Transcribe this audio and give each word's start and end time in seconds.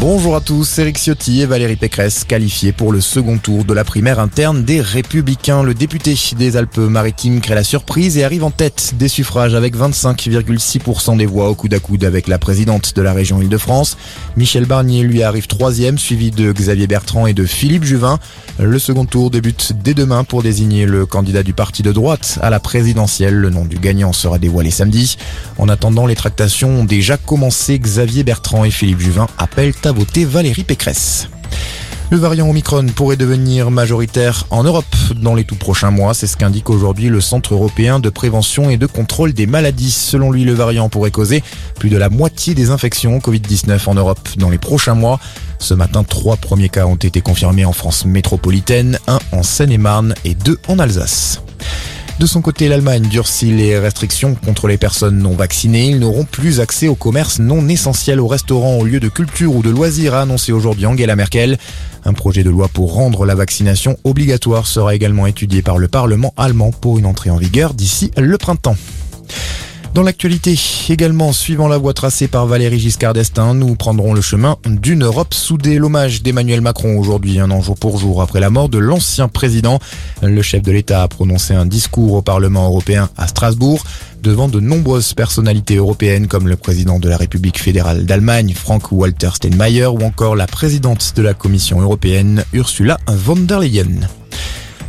Bonjour 0.00 0.36
à 0.36 0.40
tous, 0.40 0.78
Eric 0.78 0.96
Ciotti 0.96 1.40
et 1.40 1.46
Valérie 1.46 1.74
Pécresse 1.74 2.22
qualifiés 2.22 2.70
pour 2.70 2.92
le 2.92 3.00
second 3.00 3.36
tour 3.36 3.64
de 3.64 3.74
la 3.74 3.82
primaire 3.82 4.20
interne 4.20 4.62
des 4.62 4.80
Républicains. 4.80 5.64
Le 5.64 5.74
député 5.74 6.14
des 6.36 6.56
Alpes-Maritimes 6.56 7.40
crée 7.40 7.56
la 7.56 7.64
surprise 7.64 8.16
et 8.16 8.22
arrive 8.22 8.44
en 8.44 8.52
tête 8.52 8.94
des 8.96 9.08
suffrages 9.08 9.56
avec 9.56 9.76
25,6% 9.76 11.16
des 11.16 11.26
voix 11.26 11.50
au 11.50 11.56
coude 11.56 11.74
à 11.74 11.80
coude 11.80 12.04
avec 12.04 12.28
la 12.28 12.38
présidente 12.38 12.94
de 12.94 13.02
la 13.02 13.12
région 13.12 13.42
Île-de-France. 13.42 13.96
Michel 14.36 14.66
Barnier 14.66 15.02
lui 15.02 15.24
arrive 15.24 15.48
troisième, 15.48 15.98
suivi 15.98 16.30
de 16.30 16.52
Xavier 16.52 16.86
Bertrand 16.86 17.26
et 17.26 17.34
de 17.34 17.44
Philippe 17.44 17.82
Juvin. 17.82 18.20
Le 18.60 18.78
second 18.78 19.04
tour 19.04 19.32
débute 19.32 19.72
dès 19.82 19.94
demain 19.94 20.22
pour 20.22 20.44
désigner 20.44 20.86
le 20.86 21.06
candidat 21.06 21.42
du 21.42 21.54
parti 21.54 21.82
de 21.82 21.90
droite 21.90 22.38
à 22.40 22.50
la 22.50 22.60
présidentielle. 22.60 23.34
Le 23.34 23.50
nom 23.50 23.64
du 23.64 23.80
gagnant 23.80 24.12
sera 24.12 24.38
dévoilé 24.38 24.70
samedi. 24.70 25.16
En 25.58 25.68
attendant, 25.68 26.06
les 26.06 26.14
tractations 26.14 26.70
ont 26.70 26.84
déjà 26.84 27.16
commencé. 27.16 27.80
Xavier 27.80 28.22
Bertrand 28.22 28.64
et 28.64 28.70
Philippe 28.70 29.00
Juvin 29.00 29.26
appellent 29.38 29.74
voter 29.92 30.24
Valérie 30.24 30.64
Pécresse. 30.64 31.28
Le 32.10 32.16
variant 32.16 32.48
Omicron 32.48 32.86
pourrait 32.86 33.16
devenir 33.16 33.70
majoritaire 33.70 34.46
en 34.48 34.64
Europe 34.64 34.86
dans 35.16 35.34
les 35.34 35.44
tout 35.44 35.56
prochains 35.56 35.90
mois. 35.90 36.14
C'est 36.14 36.26
ce 36.26 36.38
qu'indique 36.38 36.70
aujourd'hui 36.70 37.10
le 37.10 37.20
Centre 37.20 37.52
européen 37.52 38.00
de 38.00 38.08
prévention 38.08 38.70
et 38.70 38.78
de 38.78 38.86
contrôle 38.86 39.34
des 39.34 39.46
maladies. 39.46 39.90
Selon 39.90 40.30
lui, 40.30 40.44
le 40.44 40.54
variant 40.54 40.88
pourrait 40.88 41.10
causer 41.10 41.42
plus 41.78 41.90
de 41.90 41.98
la 41.98 42.08
moitié 42.08 42.54
des 42.54 42.70
infections 42.70 43.18
Covid-19 43.18 43.90
en 43.90 43.94
Europe 43.94 44.26
dans 44.38 44.48
les 44.48 44.56
prochains 44.56 44.94
mois. 44.94 45.20
Ce 45.58 45.74
matin, 45.74 46.02
trois 46.02 46.36
premiers 46.36 46.70
cas 46.70 46.86
ont 46.86 46.96
été 46.96 47.20
confirmés 47.20 47.66
en 47.66 47.74
France 47.74 48.06
métropolitaine, 48.06 48.98
un 49.06 49.18
en 49.32 49.42
Seine-et-Marne 49.42 50.14
et 50.24 50.34
deux 50.34 50.58
en 50.66 50.78
Alsace. 50.78 51.42
De 52.18 52.26
son 52.26 52.42
côté, 52.42 52.66
l'Allemagne 52.66 53.06
durcit 53.06 53.52
les 53.52 53.78
restrictions 53.78 54.34
contre 54.34 54.66
les 54.66 54.76
personnes 54.76 55.18
non 55.18 55.36
vaccinées. 55.36 55.90
Ils 55.90 56.00
n'auront 56.00 56.24
plus 56.24 56.58
accès 56.58 56.88
au 56.88 56.96
commerce 56.96 57.38
non 57.38 57.68
essentiel 57.68 58.18
aux 58.18 58.26
restaurants, 58.26 58.78
aux 58.78 58.84
lieux 58.84 58.98
de 58.98 59.08
culture 59.08 59.54
ou 59.54 59.62
de 59.62 59.70
loisirs, 59.70 60.14
a 60.14 60.22
annoncé 60.22 60.50
aujourd'hui 60.50 60.86
Angela 60.86 61.14
Merkel. 61.14 61.58
Un 62.04 62.14
projet 62.14 62.42
de 62.42 62.50
loi 62.50 62.66
pour 62.66 62.92
rendre 62.94 63.24
la 63.24 63.36
vaccination 63.36 63.96
obligatoire 64.02 64.66
sera 64.66 64.96
également 64.96 65.28
étudié 65.28 65.62
par 65.62 65.78
le 65.78 65.86
Parlement 65.86 66.34
allemand 66.36 66.72
pour 66.72 66.98
une 66.98 67.06
entrée 67.06 67.30
en 67.30 67.36
vigueur 67.36 67.72
d'ici 67.72 68.10
le 68.16 68.36
printemps. 68.36 68.76
Dans 69.98 70.04
l'actualité, 70.04 70.56
également 70.90 71.32
suivant 71.32 71.66
la 71.66 71.76
voie 71.76 71.92
tracée 71.92 72.28
par 72.28 72.46
Valérie 72.46 72.78
Giscard 72.78 73.14
d'Estaing, 73.14 73.54
nous 73.54 73.74
prendrons 73.74 74.14
le 74.14 74.20
chemin 74.20 74.56
d'une 74.64 75.02
Europe 75.02 75.34
soudée. 75.34 75.76
L'hommage 75.76 76.22
d'Emmanuel 76.22 76.60
Macron 76.60 76.96
aujourd'hui, 76.96 77.40
un 77.40 77.50
an 77.50 77.60
jour 77.62 77.74
pour 77.74 77.98
jour 77.98 78.22
après 78.22 78.38
la 78.38 78.48
mort 78.48 78.68
de 78.68 78.78
l'ancien 78.78 79.26
président. 79.26 79.80
Le 80.22 80.40
chef 80.40 80.62
de 80.62 80.70
l'État 80.70 81.02
a 81.02 81.08
prononcé 81.08 81.52
un 81.52 81.66
discours 81.66 82.12
au 82.12 82.22
Parlement 82.22 82.66
européen 82.66 83.10
à 83.16 83.26
Strasbourg 83.26 83.82
devant 84.22 84.46
de 84.46 84.60
nombreuses 84.60 85.14
personnalités 85.14 85.78
européennes 85.78 86.28
comme 86.28 86.46
le 86.46 86.54
président 86.54 87.00
de 87.00 87.08
la 87.08 87.16
République 87.16 87.60
fédérale 87.60 88.06
d'Allemagne, 88.06 88.54
Frank-Walter 88.54 89.30
Steinmeier, 89.34 89.86
ou 89.86 90.02
encore 90.02 90.36
la 90.36 90.46
présidente 90.46 91.12
de 91.16 91.22
la 91.22 91.34
Commission 91.34 91.80
européenne, 91.80 92.44
Ursula 92.52 92.98
von 93.08 93.34
der 93.34 93.58
Leyen. 93.58 94.08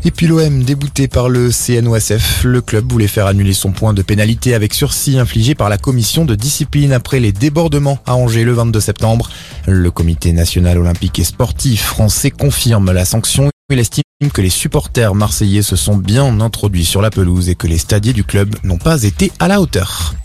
Et 0.05 0.11
puis 0.11 0.27
l'OM, 0.27 0.63
débouté 0.63 1.09
par 1.09 1.27
le 1.27 1.51
CNOSF, 1.51 2.45
le 2.45 2.61
club 2.61 2.89
voulait 2.89 3.07
faire 3.07 3.27
annuler 3.27 3.53
son 3.53 3.71
point 3.71 3.93
de 3.93 4.01
pénalité 4.01 4.53
avec 4.53 4.73
sursis 4.73 5.19
infligé 5.19 5.55
par 5.55 5.67
la 5.67 5.77
commission 5.77 6.23
de 6.23 6.35
discipline 6.35 6.93
après 6.93 7.19
les 7.19 7.33
débordements 7.33 7.99
à 8.05 8.15
Angers 8.15 8.45
le 8.45 8.53
22 8.53 8.79
septembre. 8.79 9.29
Le 9.67 9.91
comité 9.91 10.31
national 10.31 10.77
olympique 10.77 11.19
et 11.19 11.25
sportif 11.25 11.83
français 11.83 12.31
confirme 12.31 12.91
la 12.91 13.03
sanction. 13.03 13.49
Il 13.71 13.79
estime 13.79 14.03
que 14.33 14.41
les 14.41 14.49
supporters 14.49 15.13
marseillais 15.15 15.61
se 15.61 15.75
sont 15.75 15.97
bien 15.97 16.39
introduits 16.39 16.85
sur 16.85 17.01
la 17.01 17.09
pelouse 17.09 17.49
et 17.49 17.55
que 17.55 17.67
les 17.67 17.77
stadiers 17.77 18.13
du 18.13 18.23
club 18.23 18.55
n'ont 18.63 18.77
pas 18.77 19.03
été 19.03 19.33
à 19.39 19.49
la 19.49 19.59
hauteur. 19.59 20.15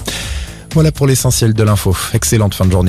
Voilà 0.72 0.92
pour 0.92 1.06
l'essentiel 1.06 1.52
de 1.52 1.62
l'info. 1.62 1.96
Excellente 2.14 2.54
fin 2.54 2.64
de 2.64 2.72
journée. 2.72 2.82